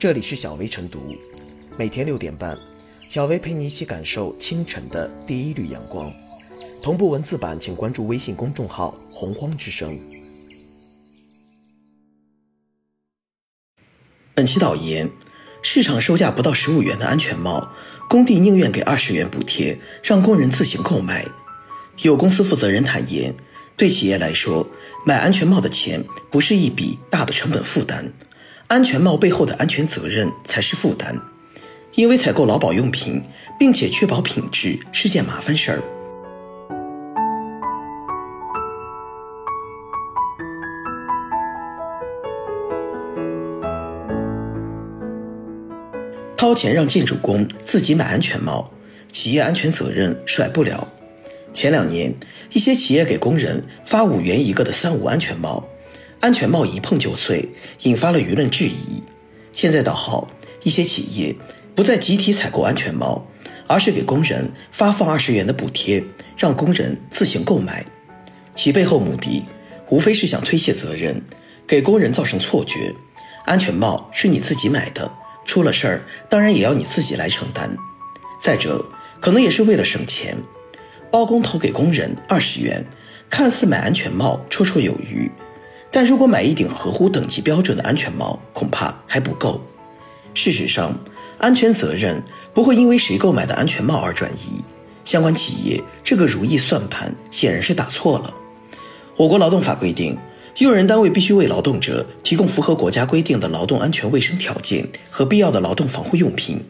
[0.00, 1.14] 这里是小薇晨读，
[1.76, 2.56] 每天六点半，
[3.10, 6.10] 小薇陪你一起感受清晨的第一缕阳光。
[6.82, 10.00] 同步文字版，请关注微信公众号“洪荒之声”。
[14.34, 15.10] 本期导言：
[15.60, 17.70] 市场售价不到十五元的安全帽，
[18.08, 21.26] 工地宁愿给二十元补贴，让工人自行购买。
[21.98, 23.34] 有公司负责人坦言，
[23.76, 24.66] 对企业来说，
[25.04, 28.10] 买安全帽的钱不是一笔大的成本负担。
[28.70, 31.20] 安全帽背后的安全责任才是负担，
[31.96, 33.20] 因为采购劳保用品
[33.58, 35.82] 并且确保品质是件麻烦事儿。
[46.36, 48.70] 掏钱让建筑工自己买安全帽，
[49.10, 50.86] 企业安全责任甩不了。
[51.52, 52.14] 前两年，
[52.52, 55.69] 一些企业给工人发五元一个的三无安全帽。
[56.20, 57.48] 安全帽一碰就碎，
[57.84, 59.02] 引发了舆论质疑。
[59.54, 60.28] 现在倒好，
[60.62, 61.34] 一些企业
[61.74, 63.26] 不再集体采购安全帽，
[63.66, 66.04] 而是给工人发放二十元的补贴，
[66.36, 67.84] 让工人自行购买。
[68.54, 69.42] 其背后目的，
[69.88, 71.22] 无非是想推卸责任，
[71.66, 72.94] 给工人造成错觉：
[73.46, 75.10] 安全帽是你自己买的，
[75.46, 77.74] 出了事儿当然也要你自己来承担。
[78.42, 78.84] 再者，
[79.20, 80.36] 可能也是为了省钱，
[81.10, 82.84] 包工头给工人二十元，
[83.30, 85.30] 看似买安全帽绰绰有余。
[85.92, 89.60] 但如果买一顶合乎等级标准的安全帽，恐怕还不够。
[90.34, 90.96] 事实上，
[91.38, 92.22] 安全责任
[92.54, 94.62] 不会因为谁购买的安全帽而转移。
[95.04, 98.32] 相关企业这个如意算盘显然是打错了。
[99.16, 100.16] 我国劳动法规定，
[100.58, 106.64] 用人单位必须为劳动者提供符合国家规定的劳动安全卫生条件和必要的劳动防护用品。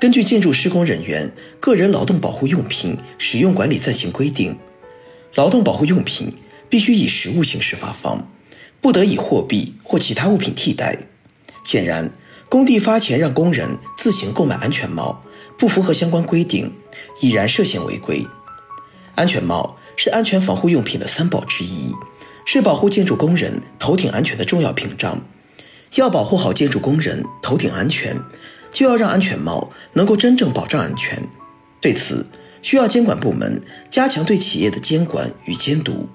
[0.00, 4.52] 根据《建筑施工人员个人劳动保护用品使用管理暂行规定》，
[5.34, 6.32] 劳动保护用品
[6.70, 8.26] 必须以实物形式发放。
[8.86, 10.96] 不得以货币或其他物品替代。
[11.64, 12.08] 显然，
[12.48, 15.24] 工地发钱让工人自行购买安全帽，
[15.58, 16.72] 不符合相关规定，
[17.20, 18.24] 已然涉嫌违规。
[19.16, 21.92] 安全帽是安全防护用品的三宝之一，
[22.44, 25.20] 是保护建筑工人头顶安全的重要屏障。
[25.96, 28.16] 要保护好建筑工人头顶安全，
[28.70, 31.28] 就要让安全帽能够真正保障安全。
[31.80, 32.24] 对此，
[32.62, 33.60] 需要监管部门
[33.90, 36.08] 加强对企业的监管与监督。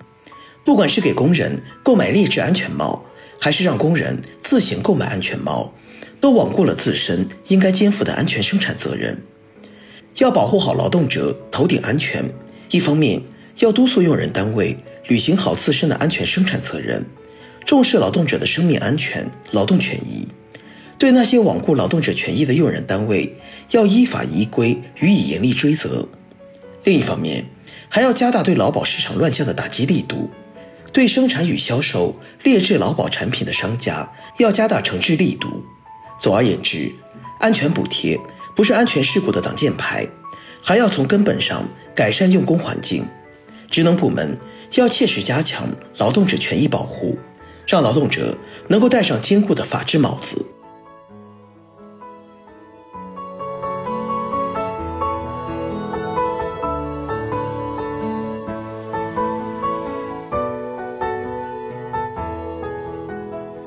[0.63, 3.03] 不管是给工人购买劣质安全帽，
[3.39, 5.73] 还是让工人自行购买安全帽，
[6.19, 9.19] 都罔顾了自身应该肩负的安全生产责任。
[10.17, 12.23] 要保护好劳动者头顶安全，
[12.69, 13.21] 一方面
[13.57, 14.77] 要督促用人单位
[15.07, 17.03] 履行好自身的安全生产责任，
[17.65, 20.27] 重视劳动者的生命安全、劳动权益；
[20.99, 23.35] 对那些罔顾劳动者权益的用人单位，
[23.71, 26.07] 要依法依规予以严厉追责。
[26.83, 27.45] 另一方面，
[27.89, 30.29] 还要加大对劳保市场乱象的打击力度。
[30.93, 32.13] 对生产与销售
[32.43, 35.63] 劣质劳保产品的商家，要加大惩治力度。
[36.19, 36.91] 总而言之，
[37.39, 38.19] 安全补贴
[38.55, 40.07] 不是安全事故的挡箭牌，
[40.61, 43.05] 还要从根本上改善用工环境。
[43.69, 44.37] 职能部门
[44.75, 47.17] 要切实加强劳动者权益保护，
[47.65, 48.37] 让劳动者
[48.67, 50.45] 能够戴上坚固的法治帽子。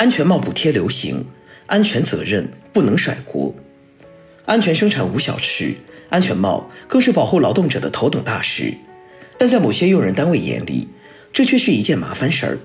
[0.05, 1.25] 安全帽补贴流行，
[1.65, 3.55] 安全责任不能甩锅。
[4.45, 5.77] 安全生产无小事，
[6.11, 8.75] 安全帽更是保护劳动者的头等大事。
[9.39, 10.89] 但在某些用人单位眼里，
[11.33, 12.59] 这却是一件麻烦事儿。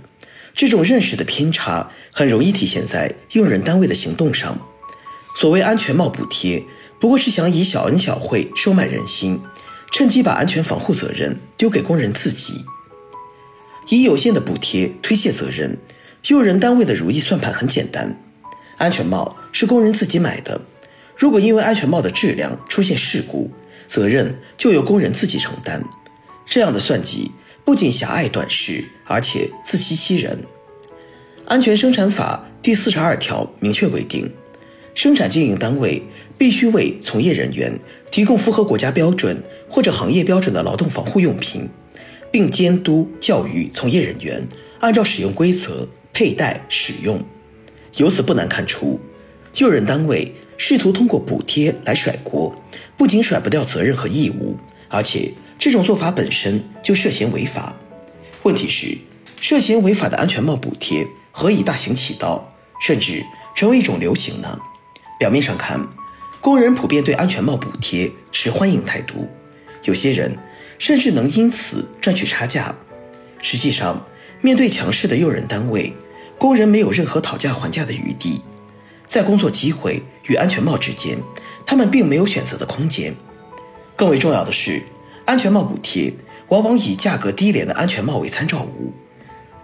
[0.53, 4.59] 这种认识的偏差很容易体现在用人单位的行动上。
[5.37, 6.61] 所谓安全帽补贴，
[6.99, 9.39] 不过是想以小恩小惠收买人心，
[9.93, 12.65] 趁机把安全防护责任丢给工人自己，
[13.87, 15.77] 以有限的补贴推卸责任。
[16.27, 18.15] 用人单位的如意算盘很简单，
[18.77, 20.59] 安全帽是工人自己买的，
[21.15, 23.49] 如果因为安全帽的质量出现事故，
[23.87, 25.83] 责任就由工人自己承担。
[26.45, 27.31] 这样的算计
[27.63, 30.37] 不仅狭隘短视，而且自欺欺人。
[31.45, 34.31] 安全生产法第四十二条明确规定，
[34.93, 36.03] 生产经营单位
[36.37, 37.79] 必须为从业人员
[38.11, 41.69] 提供符合国家标准或者行业标准的劳动防护用品，
[42.29, 44.47] 并监督教育从业人员
[44.79, 45.87] 按照使用规则。
[46.19, 47.23] 佩戴使用，
[47.95, 48.99] 由此不难看出，
[49.55, 52.53] 用人单位试图通过补贴来甩锅，
[52.97, 54.57] 不仅甩不掉责任和义务，
[54.89, 57.73] 而且这种做法本身就涉嫌违法。
[58.43, 58.97] 问题是，
[59.39, 62.53] 涉嫌违法的安全帽补贴何以大行其道，
[62.85, 63.23] 甚至
[63.55, 64.59] 成为一种流行呢？
[65.17, 65.87] 表面上看，
[66.41, 69.25] 工人普遍对安全帽补贴持欢迎态度，
[69.85, 70.37] 有些人
[70.77, 72.75] 甚至能因此赚取差价。
[73.41, 74.05] 实际上，
[74.41, 75.93] 面对强势的用人单位，
[76.39, 78.41] 工人没有任何讨价还价的余地。
[79.05, 81.17] 在工作机会与安全帽之间，
[81.65, 83.13] 他们并没有选择的空间。
[83.95, 84.81] 更为重要的是，
[85.25, 86.13] 安全帽补贴
[86.47, 88.93] 往往以价格低廉的安全帽为参照物，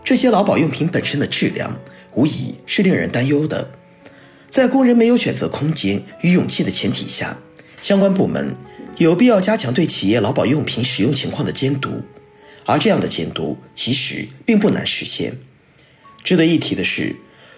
[0.04, 1.80] 这些劳保用品本身的质量
[2.14, 3.72] 无疑是令人担忧的。
[4.50, 7.38] 在工人没有选择空间与勇气的前提下，
[7.82, 8.54] 相关部门
[8.98, 12.02] 有必要加强对企业劳保用品使用情况的监督，
[12.66, 15.38] 而这样的监督其实并不难实现。
[16.26, 17.16] 值得一提的是，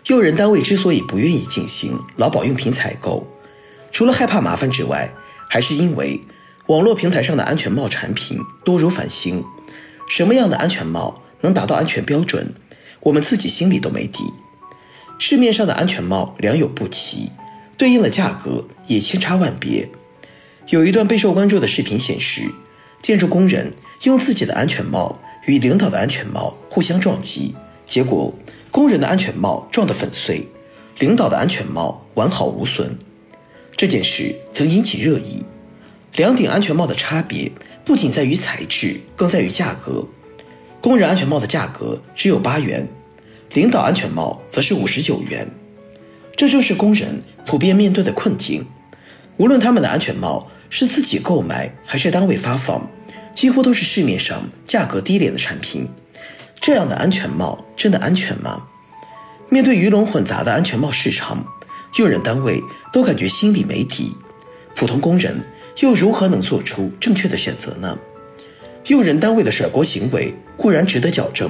[0.07, 3.25] 用人单位之所以不愿意进行劳保用品采购，
[3.91, 5.09] 除了害怕麻烦之外，
[5.49, 6.21] 还是因为
[6.67, 9.43] 网络平台上的安全帽产品多如繁星，
[10.09, 12.53] 什么样的安全帽能达到安全标准，
[12.99, 14.25] 我们自己心里都没底。
[15.17, 17.31] 市面上的安全帽良莠不齐，
[17.77, 19.89] 对应的价格也千差万别。
[20.67, 22.51] 有一段备受关注的视频显示，
[23.01, 23.73] 建筑工人
[24.03, 27.55] 用自己的安全帽与领导的安全帽互相撞击，
[27.85, 28.33] 结果
[28.77, 30.47] 工人的安全帽撞得粉碎，
[30.99, 32.95] 领导的安全帽完好无损。
[33.75, 35.43] 这件事曾引起热议。
[36.13, 37.51] 两顶安全帽的差别
[37.83, 40.05] 不仅在于材质，更在于价格。
[40.79, 42.87] 工人安全帽的价格只有八元。
[43.53, 45.49] 领导安全帽则是五十九元，
[46.35, 48.63] 这正是工人普遍面对的困境。
[49.37, 52.87] 无论他们的安全帽是自己购买还是单位发放，
[53.33, 55.87] 几乎都是市面上价格低廉的产品。
[56.59, 58.67] 这样的安全帽真的安全吗？
[59.49, 61.45] 面对鱼龙混杂的安全帽市场，
[61.97, 62.61] 用人单位
[62.91, 64.15] 都感觉心里没底。
[64.75, 65.41] 普通工人
[65.79, 67.97] 又如何能做出正确的选择呢？
[68.87, 71.49] 用人单位的甩锅行为固然值得矫正。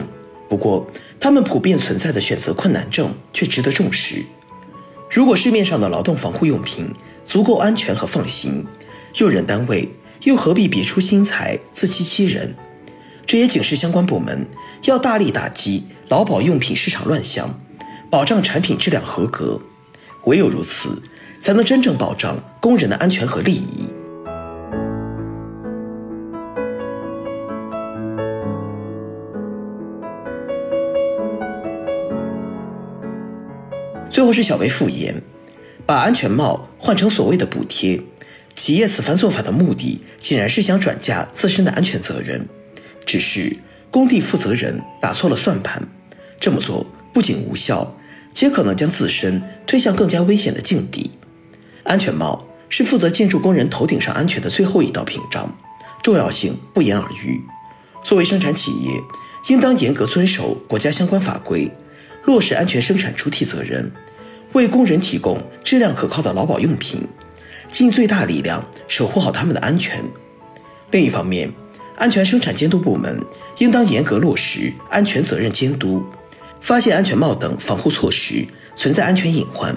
[0.50, 0.88] 不过，
[1.20, 4.24] 他们普遍存在的选择困难症却值得重视。
[5.10, 6.90] 如果市面上的劳动防护用品
[7.26, 8.66] 足够安全和放心，
[9.16, 9.90] 用人单位
[10.22, 12.56] 又何必别出心裁、自欺欺人？
[13.28, 14.48] 这也警示相关部门
[14.86, 17.60] 要大力打击劳保用品市场乱象，
[18.10, 19.60] 保障产品质量合格。
[20.24, 21.02] 唯有如此，
[21.42, 23.90] 才能真正保障工人的安全和利益。
[34.10, 35.22] 最后是小薇复言，
[35.86, 38.02] 把安全帽换成所谓的补贴，
[38.56, 42.48] 企业此番做法的目的显然是想转嫁自身的安全责任。
[43.08, 43.58] 只是
[43.90, 45.82] 工地负责人打错了算盘，
[46.40, 47.98] 这么做不仅无效，
[48.34, 51.10] 且可能将自身推向更加危险的境地。
[51.84, 55.58] 安全帽是负责建筑工人头顶上安全的最后一道屏障，
[56.04, 57.42] 重要性不言而喻。
[58.04, 59.02] 作为生产企业，
[59.48, 61.72] 应当严格遵守国家相关法规，
[62.26, 63.90] 落实安全生产主体责任。
[64.54, 67.08] 为工人提供质量可靠的劳保用品，
[67.70, 70.04] 尽最大力量守护好他们的安全。
[70.92, 71.52] 另一方面，
[71.98, 73.22] 安全生产监督部门
[73.58, 76.04] 应当严格落实安全责任监督，
[76.62, 78.46] 发现安全帽等防护措施
[78.76, 79.76] 存在安全隐患，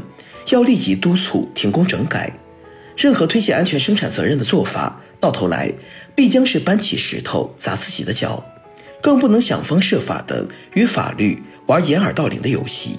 [0.51, 2.39] 要立即督促停工整改。
[2.97, 5.73] 任何推卸安全生产责任的做法，到头来
[6.15, 8.45] 必将是搬起石头砸自己的脚，
[9.01, 12.99] 更不能想方设法的与法律玩掩耳盗铃的游戏。